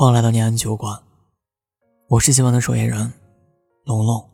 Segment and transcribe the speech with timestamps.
[0.00, 0.98] 欢迎来到念安酒馆，
[2.08, 3.12] 我是今晚的守夜人，
[3.84, 4.30] 龙龙。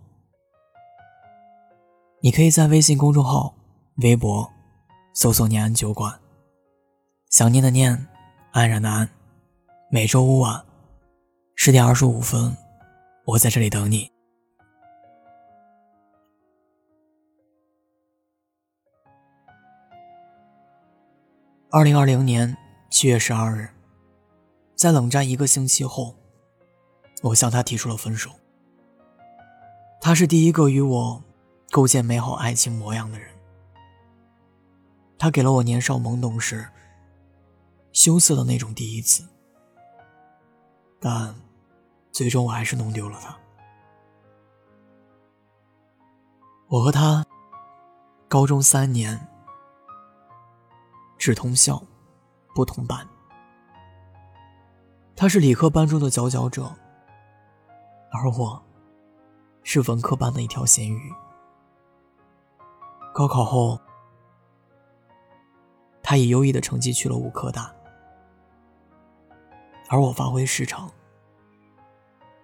[2.21, 3.53] 你可以在微信公众号、
[3.96, 4.48] 微博
[5.12, 6.21] 搜索“念安酒馆”，
[7.30, 8.06] 想念的念，
[8.52, 9.08] 安然的安。
[9.90, 10.65] 每周五晚
[11.56, 12.56] 十点二十五分，
[13.24, 14.08] 我在这里等你。
[21.70, 22.56] 二零二零年
[22.89, 23.69] 七月十二日，
[24.77, 26.15] 在冷战一个星期后，
[27.23, 28.30] 我向他提出了分手。
[30.01, 31.25] 他是第一个与我
[31.71, 33.34] 构建美好爱情模样的人。
[35.19, 36.69] 他给了我年少懵懂时
[37.91, 39.27] 羞涩的那种第一次，
[41.01, 41.34] 但
[42.12, 43.34] 最终我还是弄丢了他。
[46.69, 47.25] 我和他
[48.29, 49.19] 高中三年。
[51.19, 51.83] 只通校，
[52.55, 53.09] 不同班。
[55.27, 56.72] 他是理科班中的佼佼者，
[58.12, 58.64] 而我
[59.64, 61.12] 是文科班的一条咸鱼。
[63.12, 63.77] 高考后，
[66.00, 67.74] 他以优异的成绩去了武科大，
[69.88, 70.88] 而我发挥失常，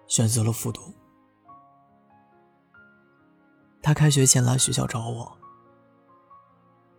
[0.05, 0.93] 选择了复读。
[3.81, 5.37] 他开学前来学校找我，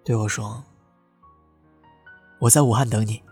[0.03, 0.65] 对我说。
[2.39, 3.23] 我在武汉等你。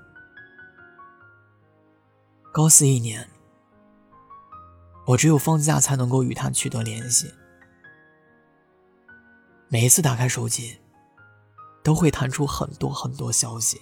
[2.53, 3.27] 高四一年，
[5.07, 7.33] 我只有放假才能够与他取得联系。
[9.69, 10.79] 每一次打开手机，
[11.83, 13.81] 都会弹出很多很多消息。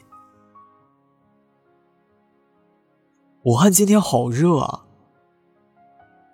[3.42, 4.86] 武汉今天好热啊！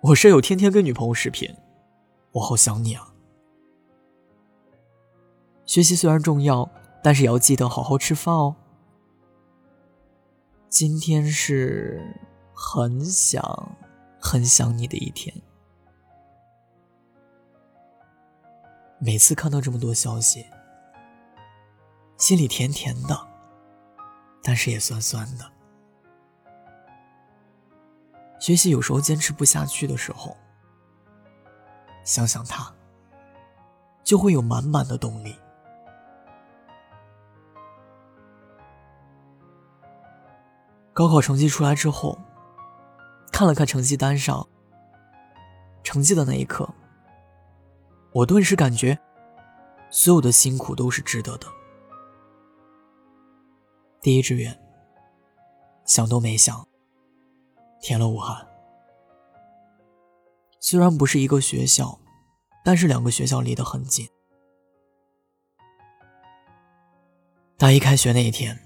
[0.01, 1.55] 我舍友天天跟女朋友视频，
[2.33, 3.15] 我好想你啊。
[5.65, 6.69] 学习虽然重要，
[7.01, 8.55] 但是也要记得好好吃饭哦。
[10.69, 12.26] 今天是
[12.59, 13.77] 很想
[14.19, 15.31] 很想你的一天。
[18.99, 20.43] 每次看到这么多消息，
[22.17, 23.15] 心里甜甜的，
[24.41, 25.45] 但是也酸酸的。
[28.39, 30.35] 学习有时候坚持不下去的时候，
[32.03, 32.73] 想想他，
[34.03, 35.35] 就会有满满的动力。
[40.91, 42.17] 高考成绩出来之后，
[43.37, 44.47] 看了看成绩单上
[45.83, 46.67] 成绩的那一刻，
[48.11, 48.97] 我顿时感觉
[49.91, 51.45] 所有的辛苦都是值得的。
[54.01, 54.59] 第一志愿，
[55.85, 56.67] 想都没想，
[57.79, 58.43] 填了武汉。
[60.59, 61.99] 虽然不是一个学校，
[62.65, 64.09] 但是两个学校离得很近。
[67.55, 68.57] 大一开学那一天。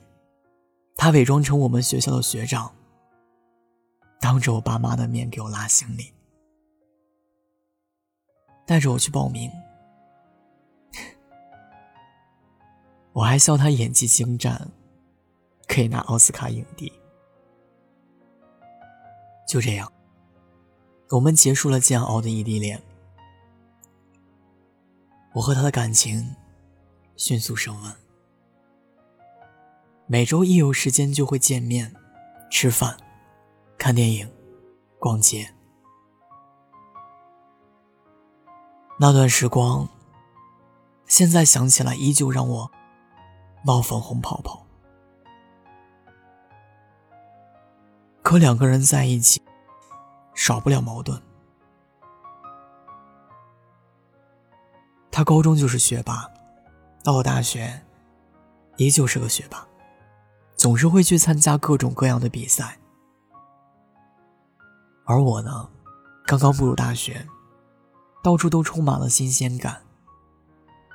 [0.95, 2.73] 他伪装成我们学校的学长，
[4.21, 6.13] 当着我爸妈的面给我拉行李，
[8.67, 9.51] 带着我去报名。
[13.13, 14.71] 我还笑他演技精湛，
[15.67, 16.93] 可以拿奥斯卡影帝。
[19.47, 19.91] 就这样，
[21.09, 22.81] 我们结束了煎熬的异地恋。
[25.33, 26.35] 我和他的感情
[27.17, 27.95] 迅速升温。
[30.05, 31.93] 每周一有时间就会见面，
[32.49, 32.97] 吃饭、
[33.81, 34.31] 看电影、
[34.99, 35.51] 逛街。
[38.99, 39.89] 那段时光，
[41.07, 42.71] 现在想起来依旧让我
[43.65, 44.63] 冒粉红泡泡。
[48.21, 49.41] 可两个人在一起，
[50.35, 51.19] 少不了矛盾。
[55.09, 56.29] 他高中就是学霸，
[57.03, 57.81] 到了大学，
[58.77, 59.67] 依旧是个学霸。
[60.55, 62.77] 总是会去参加各种各样的比赛，
[65.05, 65.69] 而我呢，
[66.25, 67.27] 刚刚步入大学，
[68.23, 69.81] 到处都充满了新鲜感。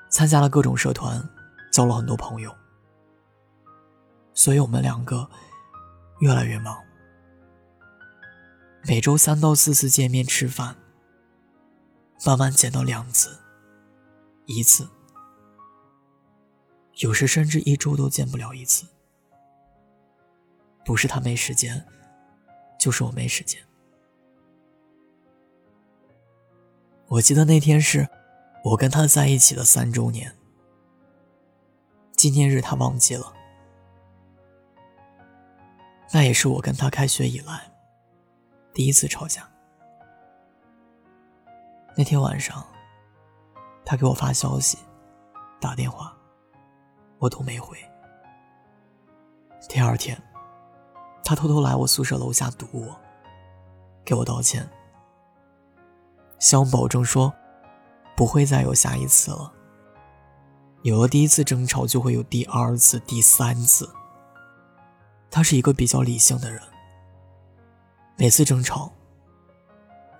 [0.09, 1.29] 参加了各种社团，
[1.73, 2.55] 交了很多朋友，
[4.33, 5.29] 所以我们两个
[6.21, 6.81] 越来越忙，
[8.87, 10.77] 每周三到四次见面吃饭，
[12.25, 13.37] 慢慢减到两次，
[14.47, 14.89] 一次，
[16.99, 18.87] 有时甚至一周都见不了一次。
[20.85, 21.85] 不是他没时间，
[22.79, 23.61] 就是我没时间。
[27.09, 28.09] 我记得那天是
[28.65, 30.35] 我跟他在一起的三周年，
[32.17, 33.33] 纪念日他忘记了。
[36.13, 37.71] 那也是我跟他开学以来
[38.73, 39.49] 第一次吵架。
[41.97, 42.65] 那天晚上，
[43.85, 44.79] 他给我发消息、
[45.61, 46.17] 打电话，
[47.19, 47.77] 我都没回。
[49.69, 50.21] 第二天。
[51.29, 52.97] 他偷偷来我宿舍楼下堵我，
[54.05, 54.65] 给我道歉，
[56.39, 57.33] 想保证说
[58.17, 59.53] 不会再有下一次了。
[60.83, 63.91] 有了第一次争吵，就会有第二次、第三次。
[65.31, 66.63] 他是一个比较理性的人，
[68.17, 68.93] 每次争吵，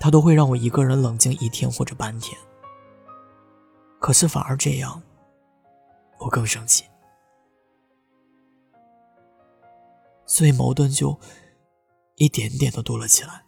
[0.01, 2.37] 他都会让我一个人冷静一天或者半天。
[3.99, 5.03] 可是反而这样，
[6.19, 6.85] 我更生气，
[10.27, 11.19] 所以矛盾就
[12.17, 13.46] 一点点的多了起来。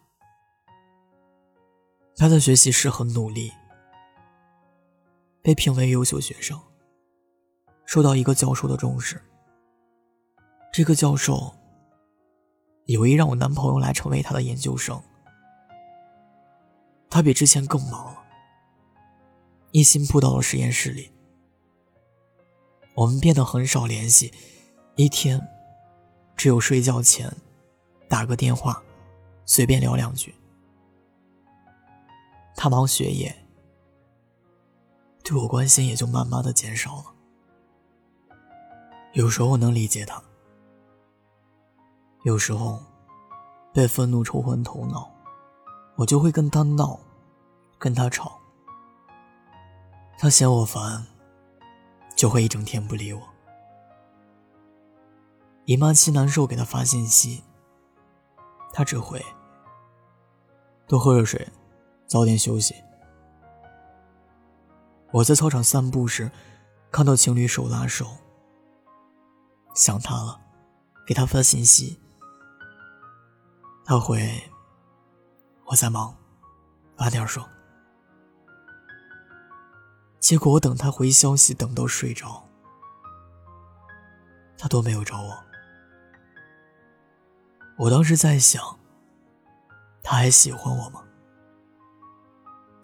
[2.19, 3.49] 他的学习是很努力，
[5.41, 6.59] 被评为优秀学生，
[7.85, 9.23] 受到一个教授的重视。
[10.73, 11.55] 这个教授
[12.87, 15.01] 有意让我男朋友来成为他的研究生，
[17.09, 18.21] 他比之前更忙了，
[19.71, 21.09] 一心扑到了实验室里。
[22.95, 24.33] 我们变得很少联系，
[24.97, 25.39] 一天
[26.35, 27.33] 只有睡觉前
[28.09, 28.83] 打个电话，
[29.45, 30.35] 随便聊两句。
[32.61, 33.33] 他忙学业，
[35.23, 37.05] 对我关心也就慢慢的减少了。
[39.13, 40.21] 有时候我能理解他。
[42.23, 42.83] 有时候，
[43.73, 45.09] 被愤怒冲昏头脑，
[45.95, 46.99] 我就会跟他闹，
[47.77, 48.37] 跟他吵。
[50.17, 51.07] 他嫌我烦，
[52.13, 53.21] 就会一整天不理我。
[55.63, 57.41] 姨妈期难受，给他发信息，
[58.73, 59.25] 他只会
[60.87, 61.47] 多喝热水，
[62.09, 62.75] 早点休息。
[65.11, 66.31] 我在操场散步时，
[66.91, 68.07] 看到情侣手拉手，
[69.75, 70.41] 想他了，
[71.05, 72.01] 给他发信息。
[73.85, 74.43] 他回
[75.65, 76.15] ：“我在忙，
[76.97, 77.47] 晚点说。”
[80.19, 82.43] 结果我等他回消息，等到睡着，
[84.57, 85.43] 他都没有找我。
[87.77, 88.79] 我当时在想，
[90.03, 91.03] 他还喜欢我吗？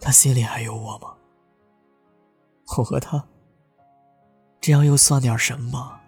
[0.06, 1.16] 他心里还有我吗？
[2.78, 3.28] 我和他
[4.62, 6.00] 这样又算点什么？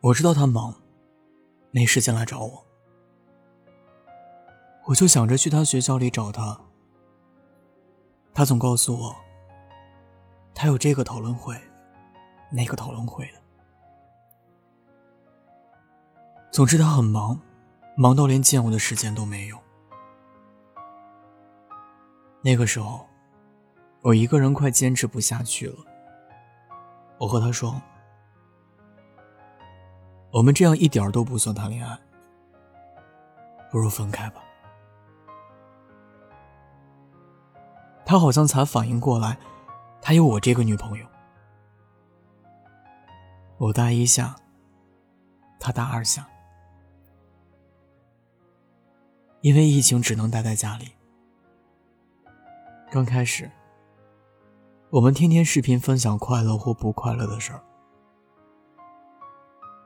[0.00, 0.74] 我知道他忙，
[1.70, 2.66] 没时间来找我。
[4.86, 6.60] 我就想着去他学校里找他，
[8.34, 9.14] 他总告诉我，
[10.52, 11.56] 他有这个讨论会，
[12.50, 13.40] 那个讨论会的。
[16.50, 17.40] 总之他很忙，
[17.96, 19.63] 忙到连见我的时间都没有。
[22.44, 23.08] 那个时候，
[24.02, 25.76] 我一个人快坚持不下去了。
[27.16, 27.80] 我和他说
[30.30, 31.98] ：“我们这样一点都不算谈恋爱，
[33.70, 34.42] 不如分开吧。”
[38.04, 39.38] 他好像才反应过来，
[40.02, 41.06] 他有我这个女朋友。
[43.56, 44.36] 我大一下，
[45.58, 46.28] 他大二下。
[49.40, 50.93] 因为疫情，只能待在家里。
[52.94, 53.50] 刚开始，
[54.88, 57.60] 我们天天视频分享快乐或不快乐的事儿。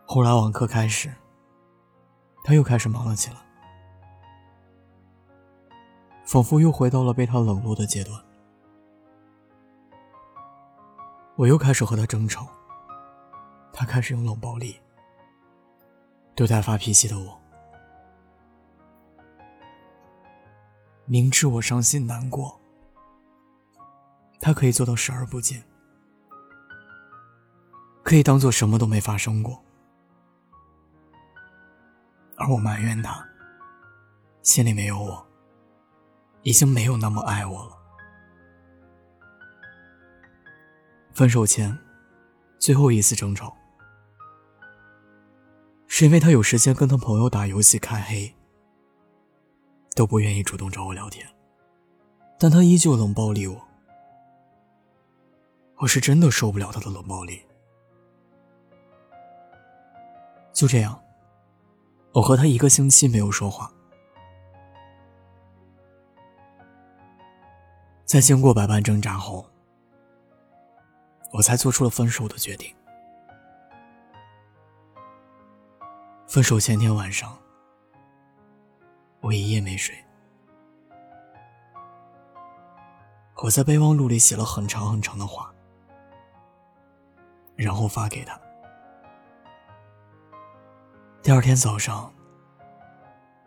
[0.05, 1.11] 后来网课开始，
[2.45, 3.37] 他又开始忙了起来。
[6.27, 8.23] 仿佛又回到了被他冷落的阶段，
[11.35, 12.47] 我又开始和他争吵，
[13.73, 14.79] 他开始用冷暴力
[16.35, 17.41] 对待发脾气的我。
[21.07, 22.58] 明知我伤心难过，
[24.41, 25.63] 他可以做到视而不见，
[28.03, 29.63] 可以当做什么都没发生过，
[32.37, 33.27] 而我埋怨他，
[34.43, 35.25] 心里没有我。
[36.45, 37.77] 已经没有那么爱我了。
[41.13, 41.77] 分手前，
[42.59, 43.55] 最后一次争吵，
[45.89, 48.35] 是因为他有时间跟他朋友打游戏开黑，
[49.95, 51.27] 都不愿意主动找我聊天，
[52.39, 53.68] 但他依旧冷暴力我。
[55.81, 57.41] 我是真的受不了他的冷暴力。
[60.53, 61.01] 就这样，
[62.13, 63.71] 我和他一个星期没有说话。
[68.05, 69.47] 在经过百般挣扎后，
[71.33, 72.75] 我才做出了分手的决定。
[76.27, 77.39] 分手前天晚上，
[79.21, 79.95] 我一夜没睡，
[83.45, 85.55] 我在备忘录里写了很长很长的话，
[87.59, 88.41] 然后发给他。
[91.23, 92.11] 第二天早上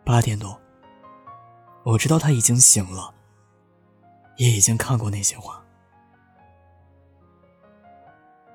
[0.04, 0.60] 八点多，
[1.82, 3.12] 我知道他已经醒了。
[4.38, 5.62] 也已经看过那些话，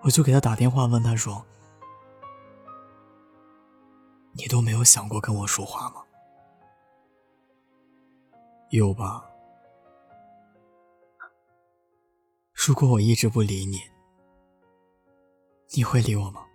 [0.02, 1.46] 我就给他打电话问他说
[4.34, 6.04] ：“你都没有想过跟我说话吗？”
[8.72, 9.24] 有吧？
[12.54, 13.80] 如果我一直不理你，
[15.76, 16.46] 你会理我吗？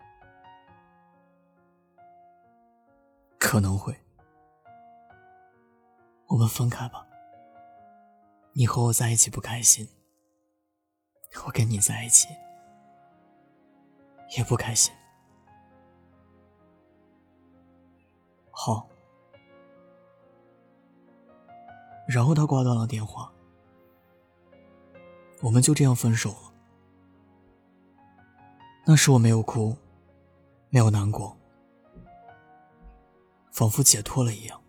[3.39, 3.95] 可能会。
[6.29, 7.07] 我们分开吧。
[8.55, 9.89] 你和我在一起不开心，
[11.47, 12.29] 我跟你在一起
[14.37, 14.93] 也不开心。
[18.51, 18.89] 好。
[22.09, 23.33] 然后他挂断了电话，
[25.41, 26.52] 我们就这样分手了。
[28.85, 29.77] 那时我没有哭，
[30.69, 31.37] 没有难过，
[33.53, 34.61] 仿佛解脱了一样。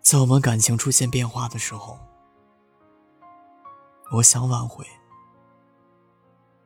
[0.00, 1.98] 在我们感情出现变化的时候，
[4.12, 4.86] 我想挽回，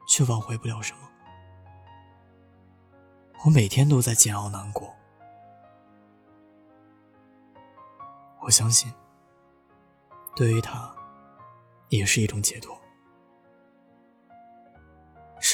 [0.07, 1.01] 却挽回不了什么。
[3.47, 4.95] 我每天都在煎熬难过。
[8.43, 8.93] 我相信，
[10.37, 10.95] 对于他，
[11.89, 12.79] 也是一种解脱。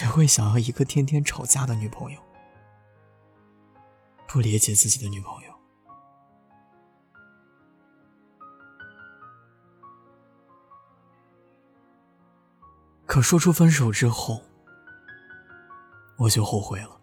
[0.01, 2.19] 谁会想要一个天天吵架的女朋友？
[4.27, 5.55] 不理解自己的女朋友？
[13.05, 14.43] 可说出分手之后，
[16.17, 16.99] 我就后悔了。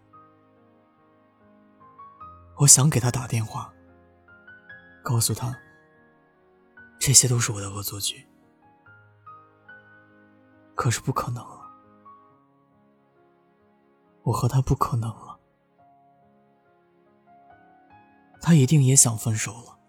[2.56, 3.72] 我想给他打电话，
[5.04, 5.56] 告诉他。
[6.98, 8.28] 这些都是我的恶作剧，
[10.74, 11.67] 可是不可能了，
[14.28, 15.40] 我和他不可能了，
[18.42, 19.80] 他一定也想分手了，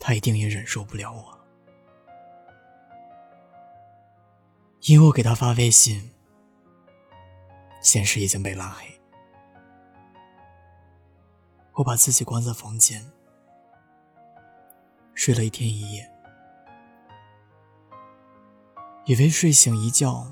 [0.00, 1.38] 他一定也忍受不了我，
[4.84, 6.10] 因为我给他发微信，
[7.82, 8.98] 显示已经被拉黑，
[11.74, 13.12] 我把自己关在房间。
[15.12, 16.10] 睡了一天一夜，
[19.04, 20.26] 以为睡醒一觉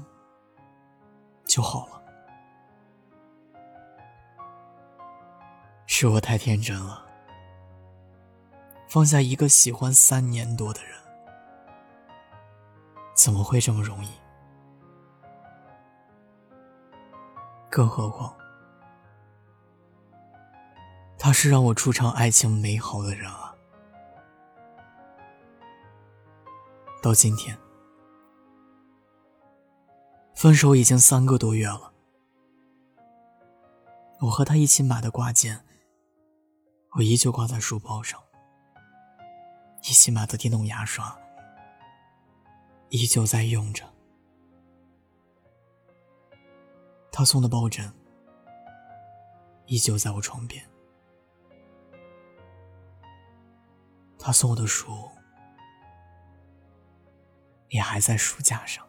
[1.54, 2.02] 就好了，
[5.86, 7.06] 是我太天真了。
[8.88, 10.98] 放下一个喜欢三年多的人，
[13.14, 14.10] 怎么会这么容易？
[17.70, 18.36] 更何况，
[21.16, 23.54] 他是让我触尝爱情美好的人啊。
[27.00, 27.56] 到今天，
[30.34, 31.92] 分手已经三个多月了。
[34.20, 35.64] 我和他一起买的挂件，
[36.96, 38.20] 我依旧挂在书包上；
[39.82, 41.16] 一起买的电动牙刷，
[42.90, 43.84] 依旧在用着。
[47.10, 47.92] 他送的抱枕，
[49.66, 50.64] 依旧在我床边。
[54.18, 55.10] 他送我的书。
[57.70, 58.86] 也还在书架上。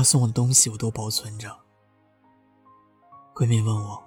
[0.00, 1.54] 他送我的东西我都保存着。
[3.34, 4.02] 闺蜜问我：“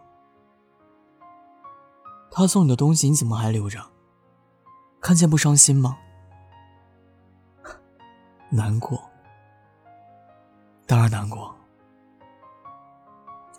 [2.33, 3.79] 他送你的东西你怎么还留着？
[4.99, 5.99] 看见不伤心吗？”
[8.49, 9.07] 难过，
[10.87, 11.55] 当然难过。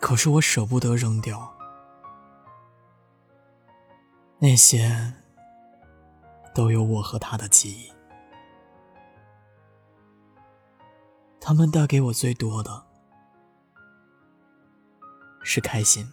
[0.01, 1.55] 可是我舍不得扔掉
[4.39, 5.13] 那些。
[6.53, 7.93] 都有我和他的记忆，
[11.47, 12.83] 他们带给我最多的
[15.43, 16.11] 是开心，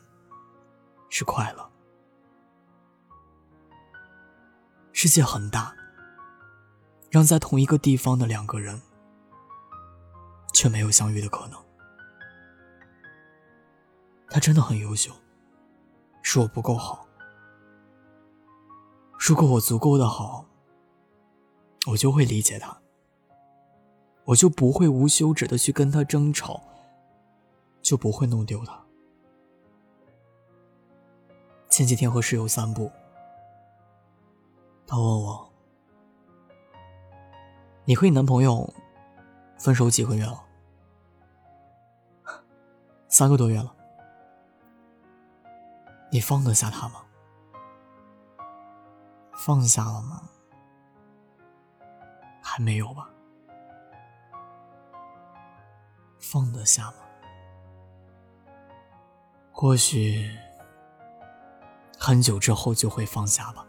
[1.08, 1.72] 是快乐。
[4.92, 5.74] 世界很大，
[7.08, 8.82] 让在同一个地方的两个人
[10.52, 11.58] 却没有相遇的可能。
[14.28, 15.14] 他真的很优秀，
[16.20, 17.08] 是我不够好。
[19.18, 20.44] 如果我足够的好，
[21.86, 22.81] 我就会理解他，
[24.24, 26.62] 我就不会无休止的去跟他争吵，
[27.80, 28.80] 就不会弄丢他。
[31.68, 32.90] 前几天和室友散步，
[34.86, 35.52] 他问我
[37.84, 38.72] ：“你和你男朋友
[39.58, 40.44] 分手几个月了？”
[43.08, 43.74] 三个多月了。
[46.10, 47.02] 你放得下他吗？
[49.34, 50.22] 放下了吗？
[52.42, 53.08] 还没有吧。
[56.32, 56.94] 放得下吗？
[59.52, 60.34] 或许
[61.98, 63.66] 很久之后就会放下吧。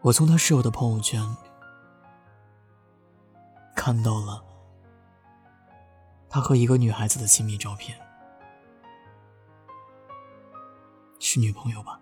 [0.00, 1.22] 我从他室友的朋友圈
[3.76, 4.42] 看到了
[6.26, 8.00] 他和一个女孩子的亲密照片，
[11.18, 12.00] 是女朋友吧？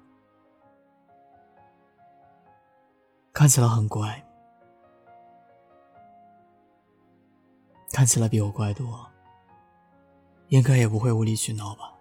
[3.32, 4.24] 看起来很乖，
[7.98, 9.04] 看起来比我乖多，
[10.50, 11.92] 应该也不会无理取闹吧？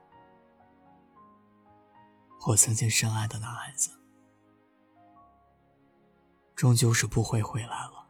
[2.46, 3.90] 我曾经深爱的男孩子，
[6.56, 8.06] 终究是不会回来了。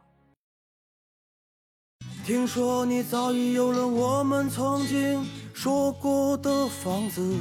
[2.26, 7.40] 听说你早已有了我们曾经说过的房子，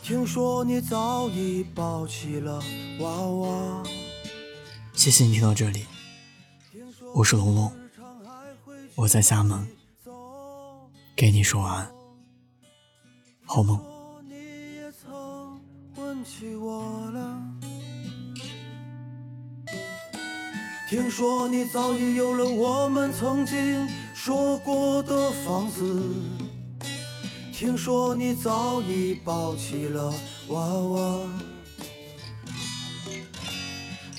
[0.00, 2.62] 听说你早已抱起了
[3.00, 3.82] 娃娃。
[4.92, 5.88] 谢谢你听到这里，
[7.16, 7.81] 我是龙龙，
[9.02, 9.66] 我在厦门，
[11.16, 11.92] 给你说晚安，
[13.44, 13.76] 好梦。
[20.88, 26.00] 听说你早已有了我们曾经说过的房子，
[27.52, 30.14] 听说你早已抱起了
[30.46, 31.18] 娃娃，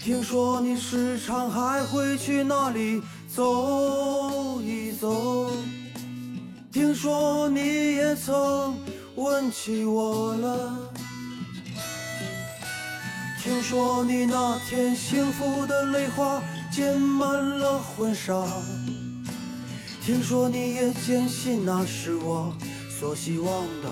[0.04, 3.02] 听说你时常还会去那里
[3.34, 4.03] 走
[7.04, 8.78] 说你也曾
[9.16, 10.74] 问起我了。
[13.42, 16.42] 听说你那天幸福的泪花
[16.72, 18.48] 溅满了婚纱，
[20.02, 22.56] 听说你也坚信那是我
[22.98, 23.92] 所希望的，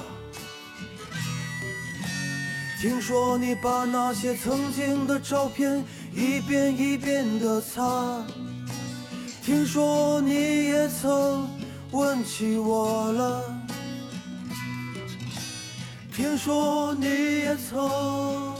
[2.82, 5.84] 听说你把那些曾经的照片
[6.16, 8.24] 一遍一遍的擦，
[9.44, 10.34] 听说你
[10.68, 11.46] 也曾
[11.92, 13.44] 问起我了，
[16.14, 18.56] 听说你也曾。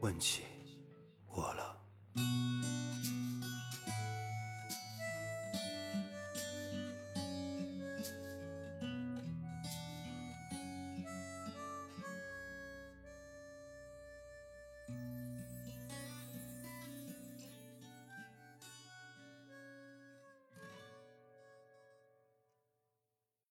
[0.00, 0.49] 问起。